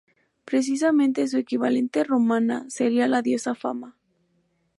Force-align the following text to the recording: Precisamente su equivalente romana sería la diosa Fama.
Precisamente 0.45 1.27
su 1.27 1.37
equivalente 1.37 2.03
romana 2.03 2.65
sería 2.69 3.07
la 3.07 3.21
diosa 3.21 3.53
Fama. 3.53 3.95